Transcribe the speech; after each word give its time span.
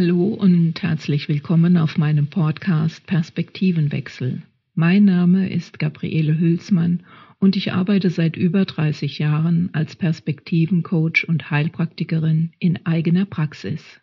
Hallo 0.00 0.26
und 0.26 0.80
herzlich 0.80 1.28
willkommen 1.28 1.76
auf 1.76 1.98
meinem 1.98 2.28
Podcast 2.28 3.04
Perspektivenwechsel. 3.08 4.42
Mein 4.76 5.04
Name 5.04 5.50
ist 5.50 5.80
Gabriele 5.80 6.38
Hülsmann 6.38 7.02
und 7.40 7.56
ich 7.56 7.72
arbeite 7.72 8.08
seit 8.08 8.36
über 8.36 8.64
30 8.64 9.18
Jahren 9.18 9.70
als 9.72 9.96
Perspektivencoach 9.96 11.26
und 11.26 11.50
Heilpraktikerin 11.50 12.52
in 12.60 12.86
eigener 12.86 13.24
Praxis. 13.24 14.00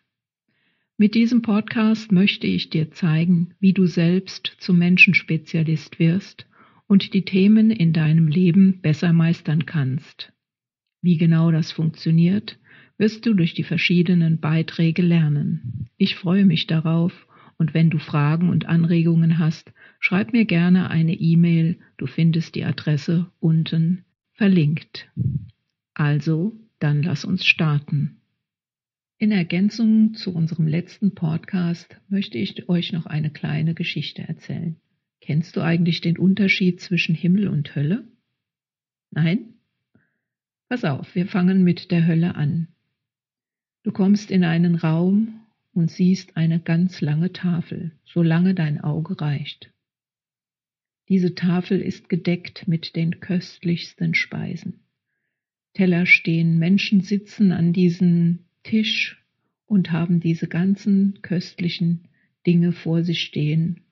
Mit 0.98 1.14
diesem 1.14 1.40
Podcast 1.40 2.12
möchte 2.12 2.46
ich 2.46 2.68
dir 2.68 2.90
zeigen, 2.90 3.54
wie 3.58 3.72
du 3.72 3.86
selbst 3.86 4.54
zum 4.58 4.76
Menschenspezialist 4.76 5.98
wirst 5.98 6.46
und 6.86 7.14
die 7.14 7.24
Themen 7.24 7.70
in 7.70 7.94
deinem 7.94 8.28
Leben 8.28 8.82
besser 8.82 9.14
meistern 9.14 9.64
kannst. 9.64 10.30
Wie 11.00 11.16
genau 11.16 11.50
das 11.52 11.72
funktioniert, 11.72 12.58
wirst 12.98 13.26
du 13.26 13.34
durch 13.34 13.54
die 13.54 13.64
verschiedenen 13.64 14.40
Beiträge 14.40 15.02
lernen. 15.02 15.88
Ich 15.96 16.14
freue 16.14 16.46
mich 16.46 16.66
darauf 16.66 17.26
und 17.58 17.74
wenn 17.74 17.90
du 17.90 17.98
Fragen 17.98 18.50
und 18.50 18.66
Anregungen 18.66 19.38
hast, 19.38 19.72
schreib 19.98 20.32
mir 20.32 20.44
gerne 20.44 20.90
eine 20.90 21.14
E-Mail, 21.14 21.78
du 21.96 22.06
findest 22.06 22.54
die 22.54 22.64
Adresse 22.64 23.30
unten 23.40 24.04
verlinkt. 24.34 25.08
Also, 25.94 26.52
dann 26.78 27.02
lass 27.02 27.24
uns 27.24 27.46
starten. 27.46 28.20
In 29.18 29.30
Ergänzung 29.30 30.12
zu 30.12 30.34
unserem 30.34 30.66
letzten 30.66 31.14
Podcast 31.14 31.96
möchte 32.08 32.36
ich 32.36 32.68
euch 32.68 32.92
noch 32.92 33.06
eine 33.06 33.30
kleine 33.30 33.72
Geschichte 33.72 34.22
erzählen. 34.22 34.76
Kennst 35.22 35.56
du 35.56 35.62
eigentlich 35.62 36.02
den 36.02 36.18
Unterschied 36.18 36.80
zwischen 36.82 37.14
Himmel 37.14 37.48
und 37.48 37.74
Hölle? 37.74 38.06
Nein? 39.10 39.54
Pass 40.68 40.84
auf, 40.84 41.14
wir 41.14 41.26
fangen 41.26 41.64
mit 41.64 41.90
der 41.90 42.06
Hölle 42.06 42.34
an. 42.34 42.68
Du 43.86 43.92
kommst 43.92 44.32
in 44.32 44.42
einen 44.42 44.74
Raum 44.74 45.42
und 45.72 45.92
siehst 45.92 46.36
eine 46.36 46.58
ganz 46.58 47.00
lange 47.00 47.32
Tafel, 47.32 47.92
solange 48.04 48.52
dein 48.52 48.80
Auge 48.80 49.20
reicht. 49.20 49.70
Diese 51.08 51.36
Tafel 51.36 51.80
ist 51.80 52.08
gedeckt 52.08 52.66
mit 52.66 52.96
den 52.96 53.20
köstlichsten 53.20 54.16
Speisen. 54.16 54.80
Teller 55.72 56.04
stehen, 56.04 56.58
Menschen 56.58 57.00
sitzen 57.00 57.52
an 57.52 57.72
diesem 57.72 58.40
Tisch 58.64 59.24
und 59.66 59.92
haben 59.92 60.18
diese 60.18 60.48
ganzen 60.48 61.20
köstlichen 61.22 62.08
Dinge 62.44 62.72
vor 62.72 63.04
sich 63.04 63.22
stehen, 63.22 63.82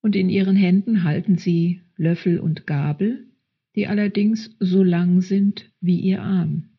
und 0.00 0.16
in 0.16 0.30
ihren 0.30 0.56
Händen 0.56 1.04
halten 1.04 1.38
sie 1.38 1.82
Löffel 1.96 2.40
und 2.40 2.66
Gabel, 2.66 3.28
die 3.76 3.86
allerdings 3.86 4.56
so 4.58 4.82
lang 4.82 5.20
sind 5.20 5.70
wie 5.80 6.00
ihr 6.00 6.22
Arm. 6.22 6.71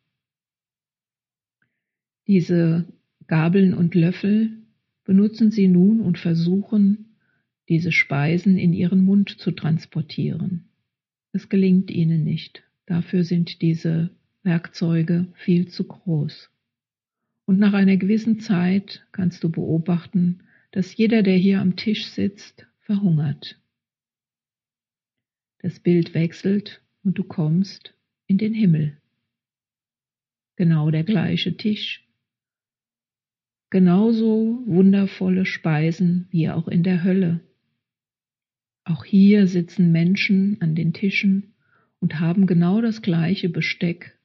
Diese 2.27 2.85
Gabeln 3.27 3.73
und 3.73 3.95
Löffel 3.95 4.52
benutzen 5.03 5.52
sie 5.52 5.67
nun 5.67 5.99
und 5.99 6.17
versuchen, 6.17 7.16
diese 7.69 7.91
Speisen 7.91 8.57
in 8.57 8.73
ihren 8.73 9.03
Mund 9.03 9.29
zu 9.29 9.52
transportieren. 9.52 10.66
Es 11.31 11.49
gelingt 11.49 11.91
ihnen 11.91 12.23
nicht. 12.23 12.63
Dafür 12.85 13.23
sind 13.23 13.61
diese 13.61 14.09
Werkzeuge 14.44 15.27
viel 15.33 15.67
zu 15.67 15.85
groß. 15.85 16.49
Und 17.45 17.59
nach 17.59 17.73
einer 17.73 17.97
gewissen 17.97 18.39
Zeit 18.39 19.05
kannst 19.11 19.44
du 19.44 19.49
beobachten, 19.49 20.44
dass 20.71 20.95
jeder, 20.95 21.23
der 21.23 21.38
hier 21.38 21.59
am 21.59 21.75
Tisch 21.75 22.07
sitzt, 22.07 22.67
verhungert. 22.79 23.59
Das 25.59 25.79
Bild 25.79 26.13
wechselt 26.13 26.81
und 27.03 27.17
du 27.17 27.23
kommst 27.23 27.94
in 28.27 28.38
den 28.38 28.53
Himmel. 28.53 28.97
Genau 30.55 30.91
der 30.91 31.03
gleiche 31.03 31.55
Tisch, 31.57 32.05
genauso 33.73 34.61
wundervolle 34.67 35.47
Speisen 35.47 36.28
wie 36.29 36.47
auch 36.47 36.67
in 36.67 36.84
der 36.84 37.03
Hölle. 37.03 37.39
Auch 38.84 39.03
hier 39.03 39.47
sitzen 39.47 39.91
Menschen 39.91 40.57
an 40.61 40.75
den 40.75 40.94
Tischen 40.94 41.56
und 42.00 42.19
haben 42.19 42.45
genau 42.45 42.81
das 42.81 43.01
gleiche 43.01 43.50
Besteck, 43.50 44.16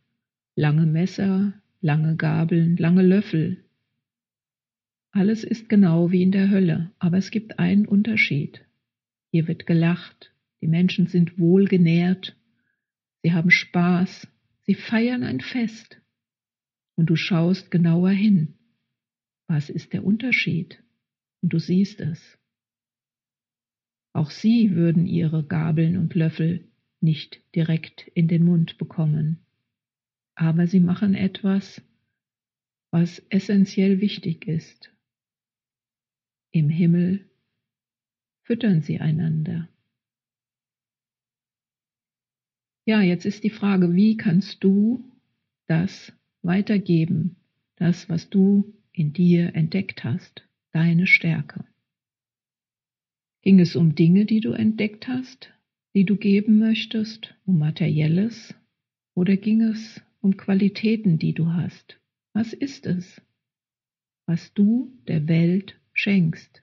lange 0.54 0.84
Messer, 0.84 1.54
lange 1.80 2.16
Gabeln, 2.16 2.76
lange 2.76 3.00
Löffel. 3.00 3.64
Alles 5.12 5.44
ist 5.44 5.70
genau 5.70 6.12
wie 6.12 6.22
in 6.22 6.32
der 6.32 6.50
Hölle, 6.50 6.90
aber 6.98 7.16
es 7.16 7.30
gibt 7.30 7.58
einen 7.58 7.86
Unterschied. 7.86 8.66
Hier 9.30 9.48
wird 9.48 9.64
gelacht, 9.64 10.30
die 10.60 10.68
Menschen 10.68 11.06
sind 11.06 11.38
wohlgenährt, 11.38 12.36
sie 13.22 13.32
haben 13.32 13.50
Spaß, 13.50 14.28
sie 14.66 14.74
feiern 14.74 15.22
ein 15.22 15.40
Fest. 15.40 16.02
Und 16.96 17.06
du 17.06 17.16
schaust 17.16 17.70
genauer 17.70 18.10
hin. 18.10 18.57
Was 19.48 19.70
ist 19.70 19.92
der 19.92 20.04
Unterschied? 20.04 20.82
Und 21.40 21.52
du 21.52 21.58
siehst 21.58 22.00
es. 22.00 22.38
Auch 24.12 24.30
sie 24.30 24.74
würden 24.74 25.06
ihre 25.06 25.44
Gabeln 25.44 25.96
und 25.96 26.14
Löffel 26.14 26.68
nicht 27.00 27.40
direkt 27.54 28.08
in 28.08 28.28
den 28.28 28.44
Mund 28.44 28.78
bekommen. 28.78 29.38
Aber 30.34 30.66
sie 30.66 30.80
machen 30.80 31.14
etwas, 31.14 31.82
was 32.90 33.20
essentiell 33.30 34.00
wichtig 34.00 34.46
ist. 34.46 34.90
Im 36.50 36.68
Himmel 36.68 37.28
füttern 38.42 38.82
sie 38.82 38.98
einander. 38.98 39.68
Ja, 42.86 43.02
jetzt 43.02 43.26
ist 43.26 43.44
die 43.44 43.50
Frage, 43.50 43.94
wie 43.94 44.16
kannst 44.16 44.64
du 44.64 45.04
das 45.66 46.12
weitergeben, 46.42 47.36
das, 47.76 48.08
was 48.08 48.30
du 48.30 48.77
in 48.98 49.12
dir 49.12 49.54
entdeckt 49.54 50.04
hast, 50.04 50.46
deine 50.72 51.06
Stärke. 51.06 51.64
Ging 53.42 53.60
es 53.60 53.76
um 53.76 53.94
Dinge, 53.94 54.24
die 54.26 54.40
du 54.40 54.52
entdeckt 54.52 55.08
hast, 55.08 55.50
die 55.94 56.04
du 56.04 56.16
geben 56.16 56.58
möchtest, 56.58 57.34
um 57.46 57.58
materielles, 57.58 58.54
oder 59.14 59.36
ging 59.36 59.62
es 59.62 60.00
um 60.20 60.36
Qualitäten, 60.36 61.18
die 61.18 61.32
du 61.32 61.52
hast? 61.52 62.00
Was 62.34 62.52
ist 62.52 62.86
es, 62.86 63.20
was 64.26 64.52
du 64.54 64.92
der 65.06 65.26
Welt 65.28 65.80
schenkst? 65.92 66.62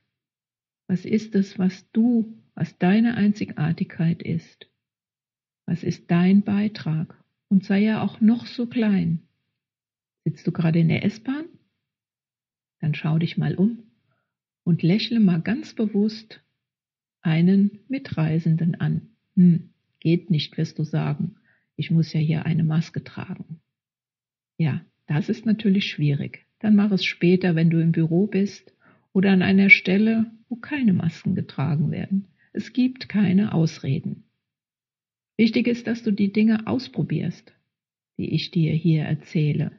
Was 0.87 1.05
ist 1.05 1.35
es, 1.35 1.57
was 1.57 1.89
du, 1.91 2.37
was 2.53 2.77
deine 2.77 3.15
Einzigartigkeit 3.15 4.21
ist? 4.21 4.69
Was 5.65 5.83
ist 5.83 6.11
dein 6.11 6.43
Beitrag? 6.43 7.19
Und 7.49 7.63
sei 7.63 7.81
ja 7.81 8.03
auch 8.03 8.21
noch 8.21 8.45
so 8.45 8.67
klein. 8.67 9.21
Sitzt 10.23 10.45
du 10.45 10.51
gerade 10.51 10.79
in 10.79 10.89
der 10.89 11.03
S-Bahn? 11.03 11.45
Dann 12.79 12.93
schau 12.93 13.17
dich 13.17 13.37
mal 13.37 13.55
um 13.55 13.83
und 14.63 14.83
lächle 14.83 15.19
mal 15.19 15.41
ganz 15.41 15.73
bewusst 15.73 16.41
einen 17.21 17.79
Mitreisenden 17.87 18.75
an. 18.75 19.09
Hm, 19.35 19.69
geht 19.99 20.29
nicht, 20.29 20.57
wirst 20.57 20.77
du 20.79 20.83
sagen. 20.83 21.35
Ich 21.75 21.91
muss 21.91 22.13
ja 22.13 22.19
hier 22.19 22.45
eine 22.45 22.63
Maske 22.63 23.03
tragen. 23.03 23.59
Ja, 24.57 24.85
das 25.07 25.29
ist 25.29 25.45
natürlich 25.45 25.85
schwierig. 25.85 26.45
Dann 26.59 26.75
mach 26.75 26.91
es 26.91 27.03
später, 27.03 27.55
wenn 27.55 27.69
du 27.69 27.81
im 27.81 27.91
Büro 27.91 28.27
bist 28.27 28.73
oder 29.13 29.31
an 29.31 29.41
einer 29.41 29.69
Stelle, 29.69 30.31
wo 30.49 30.55
keine 30.55 30.93
Masken 30.93 31.35
getragen 31.35 31.91
werden. 31.91 32.27
Es 32.53 32.73
gibt 32.73 33.09
keine 33.09 33.53
Ausreden. 33.53 34.23
Wichtig 35.37 35.67
ist, 35.67 35.87
dass 35.87 36.03
du 36.03 36.11
die 36.11 36.31
Dinge 36.31 36.65
ausprobierst, 36.67 37.53
die 38.17 38.33
ich 38.33 38.51
dir 38.51 38.71
hier 38.71 39.03
erzähle. 39.03 39.71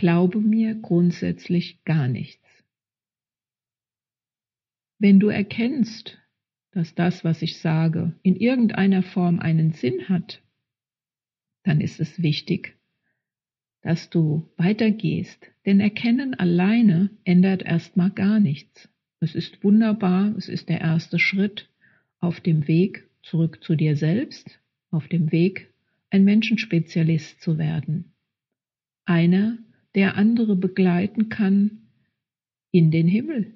Glaube 0.00 0.40
mir 0.40 0.76
grundsätzlich 0.76 1.84
gar 1.84 2.08
nichts. 2.08 2.42
Wenn 4.98 5.20
du 5.20 5.28
erkennst, 5.28 6.16
dass 6.70 6.94
das, 6.94 7.22
was 7.22 7.42
ich 7.42 7.58
sage, 7.58 8.14
in 8.22 8.34
irgendeiner 8.34 9.02
Form 9.02 9.40
einen 9.40 9.72
Sinn 9.72 10.08
hat, 10.08 10.40
dann 11.64 11.82
ist 11.82 12.00
es 12.00 12.22
wichtig, 12.22 12.78
dass 13.82 14.08
du 14.08 14.48
weitergehst, 14.56 15.46
denn 15.66 15.80
Erkennen 15.80 16.32
alleine 16.32 17.10
ändert 17.24 17.60
erstmal 17.60 18.10
gar 18.10 18.40
nichts. 18.40 18.88
Es 19.20 19.34
ist 19.34 19.62
wunderbar, 19.62 20.34
es 20.38 20.48
ist 20.48 20.70
der 20.70 20.80
erste 20.80 21.18
Schritt 21.18 21.68
auf 22.20 22.40
dem 22.40 22.66
Weg 22.66 23.06
zurück 23.20 23.62
zu 23.62 23.76
dir 23.76 23.96
selbst, 23.96 24.60
auf 24.90 25.08
dem 25.08 25.30
Weg, 25.30 25.74
ein 26.08 26.24
Menschenspezialist 26.24 27.42
zu 27.42 27.58
werden. 27.58 28.14
Einer, 29.04 29.58
der 29.94 30.16
andere 30.16 30.56
begleiten 30.56 31.28
kann 31.28 31.88
in 32.70 32.90
den 32.90 33.08
Himmel. 33.08 33.54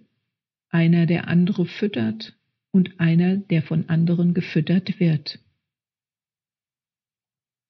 Einer, 0.68 1.06
der 1.06 1.28
andere 1.28 1.66
füttert 1.66 2.36
und 2.72 2.98
einer, 2.98 3.36
der 3.36 3.62
von 3.62 3.88
anderen 3.88 4.34
gefüttert 4.34 4.98
wird. 4.98 5.38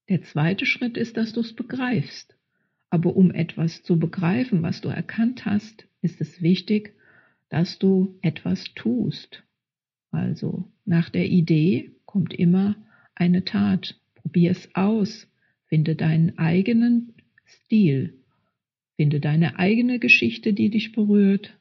Der 0.08 0.22
zweite 0.22 0.66
Schritt 0.66 0.96
ist, 0.96 1.16
dass 1.16 1.32
du 1.32 1.40
es 1.40 1.54
begreifst. 1.54 2.34
Aber 2.90 3.16
um 3.16 3.30
etwas 3.30 3.82
zu 3.82 3.98
begreifen, 3.98 4.62
was 4.62 4.80
du 4.80 4.88
erkannt 4.88 5.44
hast, 5.44 5.86
ist 6.00 6.20
es 6.20 6.42
wichtig, 6.42 6.94
dass 7.48 7.78
du 7.78 8.18
etwas 8.22 8.72
tust. 8.74 9.42
Also 10.10 10.70
nach 10.84 11.10
der 11.10 11.26
Idee 11.26 11.92
kommt 12.04 12.32
immer 12.32 12.76
eine 13.14 13.44
Tat. 13.44 14.00
Probier 14.14 14.52
es 14.52 14.74
aus. 14.74 15.26
Finde 15.66 15.96
deinen 15.96 16.38
eigenen 16.38 17.14
Stil. 17.46 18.23
Finde 18.96 19.20
deine 19.20 19.58
eigene 19.58 19.98
Geschichte, 19.98 20.52
die 20.52 20.70
dich 20.70 20.92
berührt 20.92 21.58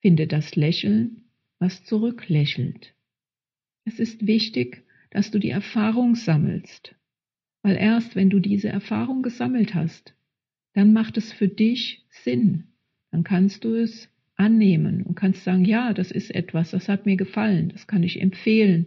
Finde 0.00 0.26
das 0.26 0.56
Lächeln, 0.56 1.24
was 1.58 1.84
zurücklächelt. 1.84 2.94
Es 3.84 4.00
ist 4.00 4.26
wichtig, 4.26 4.82
dass 5.10 5.30
du 5.30 5.38
die 5.38 5.50
Erfahrung 5.50 6.14
sammelst, 6.14 6.94
weil 7.62 7.76
erst 7.76 8.16
wenn 8.16 8.30
du 8.30 8.40
diese 8.40 8.68
Erfahrung 8.68 9.22
gesammelt 9.22 9.74
hast, 9.74 10.14
dann 10.72 10.92
macht 10.92 11.18
es 11.18 11.32
für 11.32 11.48
dich 11.48 12.06
Sinn. 12.08 12.68
Dann 13.10 13.24
kannst 13.24 13.64
du 13.64 13.74
es 13.74 14.08
annehmen 14.36 15.02
und 15.02 15.16
kannst 15.16 15.44
sagen, 15.44 15.66
ja, 15.66 15.92
das 15.92 16.10
ist 16.10 16.30
etwas, 16.34 16.70
das 16.70 16.88
hat 16.88 17.04
mir 17.04 17.16
gefallen, 17.16 17.68
das 17.68 17.86
kann 17.86 18.02
ich 18.02 18.22
empfehlen. 18.22 18.86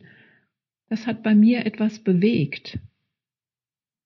Das 0.90 1.06
hat 1.06 1.22
bei 1.22 1.36
mir 1.36 1.66
etwas 1.66 2.00
bewegt. 2.00 2.80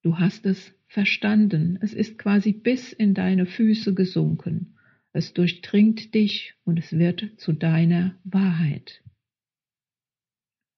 Du 0.01 0.19
hast 0.19 0.45
es 0.45 0.73
verstanden. 0.87 1.77
Es 1.81 1.93
ist 1.93 2.17
quasi 2.17 2.53
bis 2.53 2.93
in 2.93 3.13
deine 3.13 3.45
Füße 3.45 3.93
gesunken. 3.93 4.75
Es 5.13 5.33
durchdringt 5.33 6.13
dich 6.13 6.55
und 6.63 6.77
es 6.79 6.97
wird 6.97 7.31
zu 7.37 7.53
deiner 7.53 8.15
Wahrheit. 8.23 9.03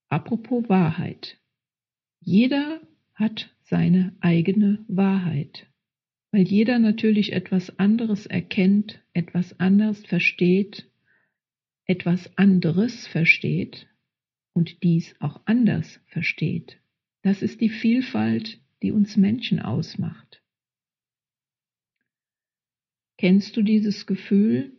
Apropos 0.10 0.68
Wahrheit. 0.70 1.38
Jeder 2.20 2.82
hat 3.14 3.54
seine 3.62 4.16
eigene 4.22 4.84
Wahrheit, 4.88 5.68
weil 6.32 6.44
jeder 6.44 6.80
natürlich 6.80 7.34
etwas 7.34 7.78
anderes 7.78 8.26
erkennt, 8.26 9.02
etwas 9.14 9.60
anderes 9.60 10.06
versteht, 10.06 10.90
etwas 11.86 12.36
anderes 12.38 13.08
versteht 13.08 13.88
und 14.54 14.84
dies 14.84 15.16
auch 15.20 15.42
anders 15.46 16.00
versteht. 16.08 16.80
Das 17.22 17.42
ist 17.42 17.62
die 17.62 17.70
Vielfalt, 17.70 18.60
die 18.82 18.92
uns 18.92 19.18
Menschen 19.18 19.60
ausmacht. 19.60 20.42
Kennst 23.18 23.58
du 23.58 23.62
dieses 23.62 24.06
Gefühl, 24.06 24.72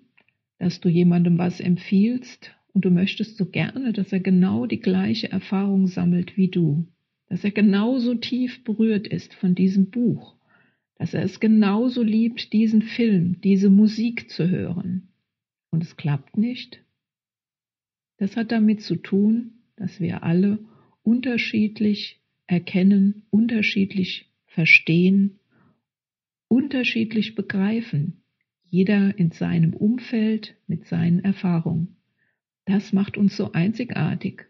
dass 0.58 0.80
du 0.80 0.88
jemandem 0.88 1.38
was 1.38 1.60
empfiehlst 1.60 2.54
und 2.72 2.84
du 2.84 2.90
möchtest 2.90 3.36
so 3.36 3.46
gerne, 3.46 3.92
dass 3.92 4.12
er 4.12 4.20
genau 4.20 4.66
die 4.66 4.80
gleiche 4.80 5.30
Erfahrung 5.30 5.86
sammelt 5.86 6.36
wie 6.36 6.48
du, 6.48 6.86
dass 7.28 7.44
er 7.44 7.50
genauso 7.50 8.14
tief 8.14 8.64
berührt 8.64 9.06
ist 9.06 9.34
von 9.34 9.54
diesem 9.54 9.90
Buch, 9.90 10.36
dass 10.96 11.14
er 11.14 11.22
es 11.22 11.40
genauso 11.40 12.02
liebt, 12.02 12.52
diesen 12.52 12.82
Film, 12.82 13.40
diese 13.42 13.70
Musik 13.70 14.30
zu 14.30 14.48
hören. 14.48 15.08
Und 15.70 15.82
es 15.82 15.96
klappt 15.96 16.36
nicht? 16.36 16.84
Das 18.18 18.36
hat 18.36 18.52
damit 18.52 18.82
zu 18.82 18.96
tun, 18.96 19.52
dass 19.76 20.00
wir 20.00 20.22
alle 20.22 20.58
unterschiedlich 21.02 22.19
erkennen, 22.50 23.22
unterschiedlich 23.30 24.28
verstehen, 24.46 25.38
unterschiedlich 26.48 27.36
begreifen, 27.36 28.22
jeder 28.64 29.16
in 29.18 29.30
seinem 29.30 29.72
Umfeld 29.72 30.56
mit 30.66 30.86
seinen 30.86 31.20
Erfahrungen. 31.20 31.96
Das 32.64 32.92
macht 32.92 33.16
uns 33.16 33.36
so 33.36 33.52
einzigartig. 33.52 34.46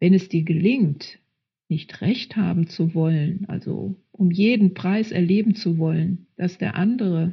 Wenn 0.00 0.14
es 0.14 0.28
dir 0.28 0.42
gelingt, 0.42 1.20
nicht 1.68 2.00
recht 2.00 2.36
haben 2.36 2.66
zu 2.66 2.94
wollen, 2.94 3.46
also 3.48 3.96
um 4.10 4.30
jeden 4.30 4.74
Preis 4.74 5.12
erleben 5.12 5.54
zu 5.54 5.78
wollen, 5.78 6.26
dass 6.36 6.58
der 6.58 6.74
andere 6.74 7.32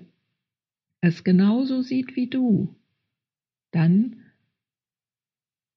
es 1.02 1.24
genauso 1.24 1.82
sieht 1.82 2.16
wie 2.16 2.28
du, 2.28 2.76
dann 3.72 4.18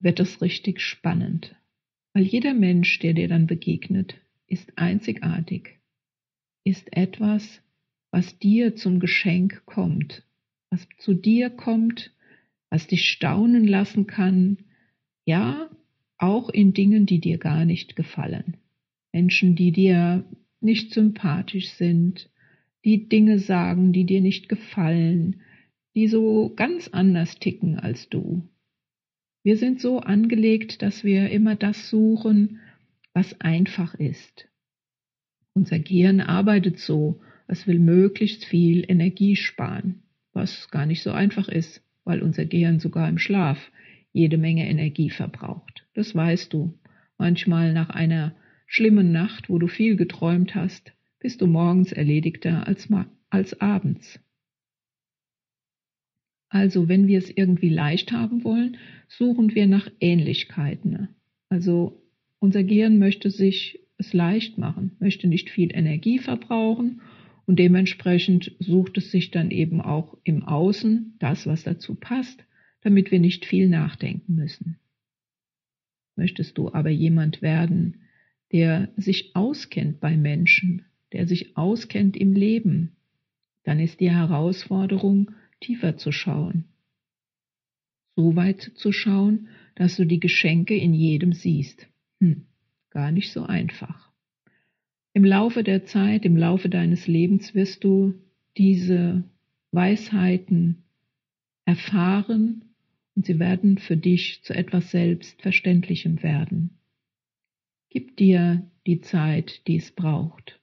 wird 0.00 0.20
es 0.20 0.42
richtig 0.42 0.80
spannend. 0.80 1.56
Weil 2.14 2.24
jeder 2.24 2.54
Mensch, 2.54 3.00
der 3.00 3.12
dir 3.12 3.28
dann 3.28 3.46
begegnet, 3.48 4.14
ist 4.46 4.78
einzigartig, 4.78 5.80
ist 6.64 6.96
etwas, 6.96 7.60
was 8.12 8.38
dir 8.38 8.76
zum 8.76 9.00
Geschenk 9.00 9.66
kommt, 9.66 10.24
was 10.70 10.86
zu 10.98 11.14
dir 11.14 11.50
kommt, 11.50 12.12
was 12.70 12.86
dich 12.86 13.08
staunen 13.08 13.66
lassen 13.66 14.06
kann, 14.06 14.58
ja, 15.26 15.68
auch 16.16 16.48
in 16.48 16.72
Dingen, 16.72 17.06
die 17.06 17.20
dir 17.20 17.38
gar 17.38 17.64
nicht 17.64 17.96
gefallen. 17.96 18.56
Menschen, 19.12 19.56
die 19.56 19.72
dir 19.72 20.24
nicht 20.60 20.94
sympathisch 20.94 21.70
sind, 21.70 22.30
die 22.84 23.08
Dinge 23.08 23.40
sagen, 23.40 23.92
die 23.92 24.04
dir 24.04 24.20
nicht 24.20 24.48
gefallen, 24.48 25.40
die 25.96 26.06
so 26.06 26.52
ganz 26.54 26.88
anders 26.88 27.38
ticken 27.40 27.78
als 27.78 28.08
du. 28.08 28.48
Wir 29.44 29.58
sind 29.58 29.78
so 29.78 30.00
angelegt, 30.00 30.80
dass 30.80 31.04
wir 31.04 31.30
immer 31.30 31.54
das 31.54 31.90
suchen, 31.90 32.60
was 33.12 33.40
einfach 33.42 33.94
ist. 33.94 34.48
Unser 35.52 35.78
Gehirn 35.78 36.22
arbeitet 36.22 36.78
so, 36.78 37.20
es 37.46 37.66
will 37.66 37.78
möglichst 37.78 38.46
viel 38.46 38.84
Energie 38.88 39.36
sparen, 39.36 40.02
was 40.32 40.70
gar 40.70 40.86
nicht 40.86 41.02
so 41.02 41.12
einfach 41.12 41.48
ist, 41.48 41.82
weil 42.04 42.22
unser 42.22 42.46
Gehirn 42.46 42.80
sogar 42.80 43.06
im 43.06 43.18
Schlaf 43.18 43.70
jede 44.12 44.38
Menge 44.38 44.66
Energie 44.66 45.10
verbraucht. 45.10 45.86
Das 45.92 46.14
weißt 46.14 46.50
du. 46.52 46.78
Manchmal 47.18 47.74
nach 47.74 47.90
einer 47.90 48.34
schlimmen 48.66 49.12
Nacht, 49.12 49.50
wo 49.50 49.58
du 49.58 49.66
viel 49.66 49.96
geträumt 49.96 50.54
hast, 50.54 50.94
bist 51.20 51.42
du 51.42 51.46
morgens 51.46 51.92
erledigter 51.92 52.66
als, 52.66 52.88
als 53.28 53.60
abends. 53.60 54.18
Also 56.54 56.88
wenn 56.88 57.08
wir 57.08 57.18
es 57.18 57.36
irgendwie 57.36 57.68
leicht 57.68 58.12
haben 58.12 58.44
wollen, 58.44 58.76
suchen 59.08 59.56
wir 59.56 59.66
nach 59.66 59.90
Ähnlichkeiten. 59.98 61.08
Also 61.48 62.00
unser 62.38 62.62
Gehirn 62.62 63.00
möchte 63.00 63.30
sich 63.30 63.80
es 63.98 64.12
leicht 64.12 64.56
machen, 64.56 64.92
möchte 65.00 65.26
nicht 65.26 65.50
viel 65.50 65.74
Energie 65.74 66.20
verbrauchen 66.20 67.00
und 67.44 67.58
dementsprechend 67.58 68.54
sucht 68.60 68.98
es 68.98 69.10
sich 69.10 69.32
dann 69.32 69.50
eben 69.50 69.80
auch 69.80 70.16
im 70.22 70.44
Außen 70.44 71.16
das, 71.18 71.44
was 71.48 71.64
dazu 71.64 71.96
passt, 71.96 72.44
damit 72.82 73.10
wir 73.10 73.18
nicht 73.18 73.46
viel 73.46 73.68
nachdenken 73.68 74.36
müssen. 74.36 74.78
Möchtest 76.14 76.56
du 76.56 76.72
aber 76.72 76.90
jemand 76.90 77.42
werden, 77.42 78.02
der 78.52 78.90
sich 78.96 79.34
auskennt 79.34 79.98
bei 79.98 80.16
Menschen, 80.16 80.84
der 81.12 81.26
sich 81.26 81.56
auskennt 81.56 82.16
im 82.16 82.32
Leben, 82.32 82.92
dann 83.64 83.80
ist 83.80 83.98
die 83.98 84.12
Herausforderung, 84.12 85.32
tiefer 85.64 85.96
zu 85.96 86.12
schauen. 86.12 86.64
So 88.16 88.36
weit 88.36 88.72
zu 88.74 88.92
schauen, 88.92 89.48
dass 89.74 89.96
du 89.96 90.04
die 90.04 90.20
Geschenke 90.20 90.76
in 90.76 90.94
jedem 90.94 91.32
siehst. 91.32 91.88
Hm, 92.20 92.46
gar 92.90 93.10
nicht 93.10 93.32
so 93.32 93.42
einfach. 93.42 94.12
Im 95.14 95.24
Laufe 95.24 95.64
der 95.64 95.84
Zeit, 95.84 96.24
im 96.24 96.36
Laufe 96.36 96.68
deines 96.68 97.06
Lebens 97.06 97.54
wirst 97.54 97.82
du 97.82 98.14
diese 98.56 99.24
Weisheiten 99.72 100.84
erfahren 101.64 102.74
und 103.16 103.26
sie 103.26 103.38
werden 103.38 103.78
für 103.78 103.96
dich 103.96 104.42
zu 104.42 104.54
etwas 104.54 104.90
Selbstverständlichem 104.90 106.22
werden. 106.22 106.78
Gib 107.90 108.16
dir 108.16 108.70
die 108.86 109.00
Zeit, 109.00 109.66
die 109.66 109.76
es 109.76 109.92
braucht. 109.92 110.60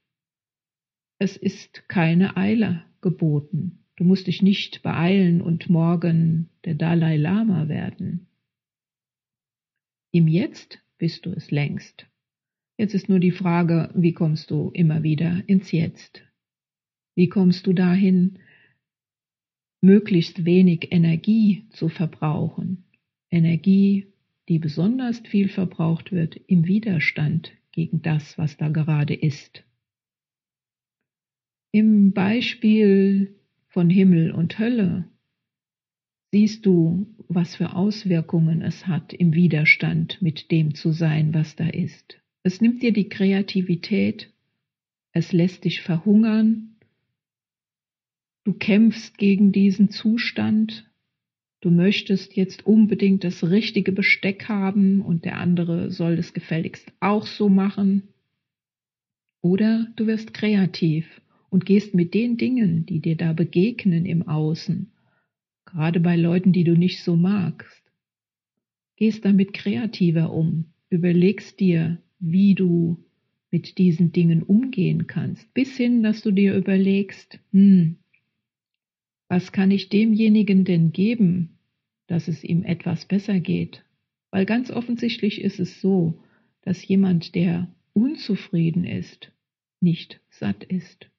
Es 1.17 1.37
ist 1.37 1.87
keine 1.87 2.35
Eile 2.37 2.83
geboten. 2.99 3.80
Du 3.97 4.03
musst 4.03 4.27
dich 4.27 4.41
nicht 4.41 4.81
beeilen 4.83 5.41
und 5.41 5.69
morgen 5.69 6.49
der 6.65 6.75
Dalai 6.75 7.17
Lama 7.17 7.67
werden. 7.67 8.27
Im 10.11 10.27
Jetzt 10.27 10.79
bist 10.97 11.25
du 11.25 11.31
es 11.31 11.51
längst. 11.51 12.07
Jetzt 12.77 12.93
ist 12.93 13.09
nur 13.09 13.19
die 13.19 13.31
Frage, 13.31 13.91
wie 13.93 14.13
kommst 14.13 14.51
du 14.51 14.71
immer 14.73 15.03
wieder 15.03 15.43
ins 15.47 15.71
Jetzt? 15.71 16.23
Wie 17.15 17.29
kommst 17.29 17.67
du 17.67 17.73
dahin, 17.73 18.39
möglichst 19.81 20.45
wenig 20.45 20.91
Energie 20.91 21.65
zu 21.69 21.89
verbrauchen? 21.89 22.85
Energie, 23.29 24.07
die 24.49 24.59
besonders 24.59 25.19
viel 25.19 25.47
verbraucht 25.47 26.11
wird 26.11 26.35
im 26.47 26.65
Widerstand 26.65 27.53
gegen 27.71 28.01
das, 28.01 28.37
was 28.37 28.57
da 28.57 28.69
gerade 28.69 29.13
ist. 29.13 29.63
Im 31.71 32.11
Beispiel 32.11 33.40
von 33.71 33.89
Himmel 33.89 34.31
und 34.31 34.59
Hölle, 34.59 35.05
siehst 36.31 36.65
du, 36.65 37.07
was 37.29 37.55
für 37.55 37.73
Auswirkungen 37.73 38.61
es 38.61 38.85
hat, 38.85 39.13
im 39.13 39.33
Widerstand 39.33 40.21
mit 40.21 40.51
dem 40.51 40.75
zu 40.75 40.91
sein, 40.91 41.33
was 41.33 41.55
da 41.55 41.67
ist. 41.67 42.19
Es 42.43 42.59
nimmt 42.59 42.83
dir 42.83 42.91
die 42.91 43.07
Kreativität, 43.07 44.31
es 45.13 45.31
lässt 45.31 45.63
dich 45.63 45.81
verhungern, 45.81 46.75
du 48.43 48.53
kämpfst 48.53 49.17
gegen 49.17 49.53
diesen 49.53 49.89
Zustand, 49.89 50.89
du 51.61 51.71
möchtest 51.71 52.35
jetzt 52.35 52.65
unbedingt 52.65 53.23
das 53.23 53.43
richtige 53.43 53.93
Besteck 53.93 54.49
haben 54.49 55.01
und 55.01 55.23
der 55.23 55.37
andere 55.37 55.91
soll 55.91 56.13
es 56.13 56.33
gefälligst 56.33 56.91
auch 56.99 57.25
so 57.25 57.47
machen. 57.47 58.09
Oder 59.41 59.87
du 59.95 60.07
wirst 60.07 60.33
kreativ 60.33 61.21
und 61.51 61.65
gehst 61.65 61.93
mit 61.93 62.13
den 62.15 62.37
Dingen, 62.37 62.85
die 62.87 63.01
dir 63.01 63.17
da 63.17 63.33
begegnen 63.33 64.05
im 64.05 64.27
Außen, 64.27 64.89
gerade 65.65 65.99
bei 65.99 66.15
Leuten, 66.15 66.53
die 66.53 66.63
du 66.63 66.75
nicht 66.77 67.03
so 67.03 67.15
magst, 67.15 67.83
gehst 68.95 69.25
damit 69.25 69.53
kreativer 69.53 70.31
um, 70.31 70.65
überlegst 70.89 71.59
dir, 71.59 72.01
wie 72.19 72.55
du 72.55 73.03
mit 73.51 73.77
diesen 73.77 74.13
Dingen 74.13 74.43
umgehen 74.43 75.07
kannst, 75.07 75.53
bis 75.53 75.75
hin, 75.75 76.03
dass 76.03 76.21
du 76.21 76.31
dir 76.31 76.55
überlegst, 76.55 77.39
hm, 77.51 77.97
was 79.27 79.51
kann 79.51 79.71
ich 79.71 79.89
demjenigen 79.89 80.63
denn 80.63 80.93
geben, 80.93 81.57
dass 82.07 82.29
es 82.29 82.43
ihm 82.43 82.63
etwas 82.63 83.05
besser 83.05 83.39
geht, 83.41 83.83
weil 84.29 84.45
ganz 84.45 84.71
offensichtlich 84.71 85.41
ist 85.41 85.59
es 85.59 85.81
so, 85.81 86.23
dass 86.61 86.87
jemand, 86.87 87.35
der 87.35 87.73
unzufrieden 87.93 88.85
ist, 88.85 89.33
nicht 89.81 90.21
satt 90.29 90.63
ist. 90.63 91.10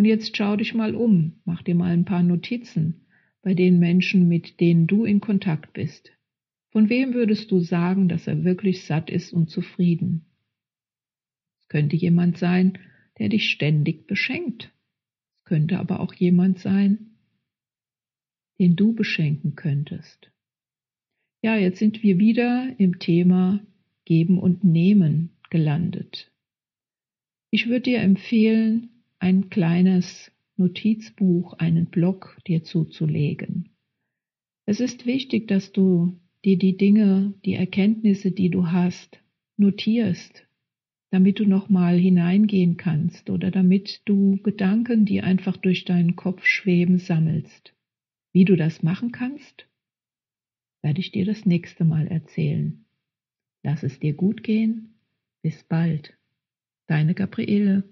Und 0.00 0.06
jetzt 0.06 0.34
schau 0.34 0.56
dich 0.56 0.72
mal 0.72 0.94
um, 0.94 1.42
mach 1.44 1.60
dir 1.60 1.74
mal 1.74 1.92
ein 1.92 2.06
paar 2.06 2.22
Notizen 2.22 3.04
bei 3.42 3.52
den 3.52 3.78
Menschen, 3.78 4.28
mit 4.28 4.58
denen 4.58 4.86
du 4.86 5.04
in 5.04 5.20
Kontakt 5.20 5.74
bist. 5.74 6.10
Von 6.70 6.88
wem 6.88 7.12
würdest 7.12 7.50
du 7.50 7.60
sagen, 7.60 8.08
dass 8.08 8.26
er 8.26 8.42
wirklich 8.42 8.84
satt 8.86 9.10
ist 9.10 9.30
und 9.30 9.50
zufrieden? 9.50 10.24
Es 11.60 11.68
könnte 11.68 11.96
jemand 11.96 12.38
sein, 12.38 12.78
der 13.18 13.28
dich 13.28 13.50
ständig 13.50 14.06
beschenkt. 14.06 14.72
Es 15.36 15.44
könnte 15.44 15.78
aber 15.78 16.00
auch 16.00 16.14
jemand 16.14 16.60
sein, 16.60 17.18
den 18.58 18.76
du 18.76 18.94
beschenken 18.94 19.54
könntest. 19.54 20.32
Ja, 21.42 21.58
jetzt 21.58 21.78
sind 21.78 22.02
wir 22.02 22.18
wieder 22.18 22.74
im 22.78 23.00
Thema 23.00 23.60
Geben 24.06 24.38
und 24.38 24.64
Nehmen 24.64 25.36
gelandet. 25.50 26.32
Ich 27.50 27.66
würde 27.66 27.82
dir 27.82 27.98
empfehlen, 27.98 28.99
ein 29.20 29.50
kleines 29.50 30.32
Notizbuch, 30.56 31.54
einen 31.54 31.86
Blog 31.86 32.36
dir 32.46 32.64
zuzulegen. 32.64 33.68
Es 34.66 34.80
ist 34.80 35.06
wichtig, 35.06 35.46
dass 35.46 35.72
du 35.72 36.18
dir 36.44 36.58
die 36.58 36.76
Dinge, 36.76 37.34
die 37.44 37.54
Erkenntnisse, 37.54 38.32
die 38.32 38.50
du 38.50 38.68
hast, 38.68 39.20
notierst, 39.56 40.46
damit 41.10 41.38
du 41.38 41.44
nochmal 41.44 41.98
hineingehen 41.98 42.76
kannst 42.76 43.30
oder 43.30 43.50
damit 43.50 44.02
du 44.06 44.38
Gedanken, 44.42 45.04
die 45.04 45.20
einfach 45.20 45.56
durch 45.56 45.84
deinen 45.84 46.16
Kopf 46.16 46.44
schweben, 46.46 46.98
sammelst. 46.98 47.74
Wie 48.32 48.44
du 48.44 48.56
das 48.56 48.82
machen 48.82 49.12
kannst, 49.12 49.66
werde 50.82 51.00
ich 51.00 51.10
dir 51.12 51.26
das 51.26 51.44
nächste 51.44 51.84
Mal 51.84 52.06
erzählen. 52.06 52.84
Lass 53.62 53.82
es 53.82 53.98
dir 53.98 54.14
gut 54.14 54.42
gehen. 54.42 54.94
Bis 55.42 55.62
bald. 55.64 56.16
Deine 56.86 57.14
Gabriele. 57.14 57.84